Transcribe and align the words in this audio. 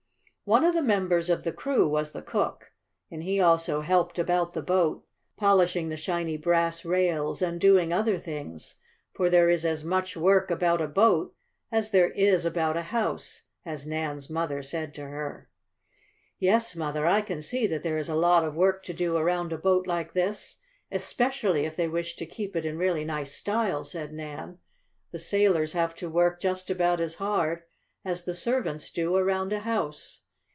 One 0.43 0.65
of 0.65 0.75
the 0.75 0.81
members 0.81 1.29
of 1.29 1.43
the 1.43 1.53
crew 1.53 1.87
was 1.87 2.11
the 2.11 2.21
cook, 2.21 2.73
and 3.09 3.23
he 3.23 3.39
also 3.39 3.79
helped 3.79 4.19
about 4.19 4.53
the 4.53 4.61
boat, 4.61 5.05
polishing 5.37 5.87
the 5.87 5.95
shiny 5.95 6.35
brass 6.35 6.83
rails, 6.83 7.41
and 7.41 7.57
doing 7.57 7.93
other 7.93 8.17
things, 8.17 8.75
for 9.13 9.29
there 9.29 9.49
is 9.49 9.65
as 9.65 9.85
much 9.85 10.17
work 10.17 10.51
about 10.51 10.81
a 10.81 10.89
boat 10.89 11.33
as 11.71 11.91
there 11.91 12.09
is 12.09 12.43
about 12.43 12.75
a 12.75 12.81
house, 12.81 13.43
as 13.65 13.87
Nan's 13.87 14.29
mother 14.29 14.61
said 14.61 14.93
to 14.95 15.07
her. 15.07 15.49
"Yes, 16.37 16.75
Mother, 16.75 17.07
I 17.07 17.21
can 17.21 17.41
see 17.41 17.65
that 17.67 17.81
there 17.81 17.97
is 17.97 18.09
a 18.09 18.15
lot 18.15 18.43
of 18.43 18.53
work 18.53 18.83
to 18.83 18.93
do 18.93 19.15
around 19.15 19.53
a 19.53 19.57
boat 19.57 19.87
like 19.87 20.11
this, 20.11 20.57
especially 20.91 21.63
if 21.63 21.77
they 21.77 21.87
wish 21.87 22.17
to 22.17 22.25
keep 22.25 22.57
it 22.57 22.65
in 22.65 22.77
really 22.77 23.05
nice 23.05 23.31
style," 23.31 23.85
said 23.85 24.11
Nan. 24.11 24.57
"The 25.11 25.19
sailors 25.19 25.71
have 25.71 25.95
to 25.95 26.09
work 26.09 26.41
just 26.41 26.69
about 26.69 26.99
as 26.99 27.15
hard 27.15 27.63
as 28.03 28.25
the 28.25 28.35
servants 28.35 28.89
do 28.89 29.15
around 29.15 29.53
a 29.53 29.61
house." 29.61 30.23